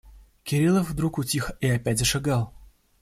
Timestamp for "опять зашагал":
1.67-2.55